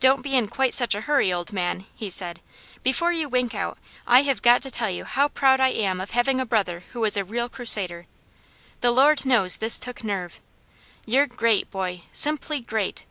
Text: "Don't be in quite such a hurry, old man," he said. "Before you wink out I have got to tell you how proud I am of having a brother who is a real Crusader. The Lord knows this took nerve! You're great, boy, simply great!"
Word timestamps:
"Don't 0.00 0.22
be 0.22 0.34
in 0.34 0.48
quite 0.48 0.74
such 0.74 0.96
a 0.96 1.02
hurry, 1.02 1.32
old 1.32 1.52
man," 1.52 1.86
he 1.94 2.10
said. 2.10 2.40
"Before 2.82 3.12
you 3.12 3.28
wink 3.28 3.54
out 3.54 3.78
I 4.04 4.22
have 4.22 4.42
got 4.42 4.62
to 4.64 4.70
tell 4.72 4.90
you 4.90 5.04
how 5.04 5.28
proud 5.28 5.60
I 5.60 5.68
am 5.68 6.00
of 6.00 6.10
having 6.10 6.40
a 6.40 6.44
brother 6.44 6.82
who 6.90 7.04
is 7.04 7.16
a 7.16 7.22
real 7.22 7.48
Crusader. 7.48 8.08
The 8.80 8.90
Lord 8.90 9.24
knows 9.24 9.58
this 9.58 9.78
took 9.78 10.02
nerve! 10.02 10.40
You're 11.06 11.28
great, 11.28 11.70
boy, 11.70 12.02
simply 12.12 12.58
great!" 12.62 13.04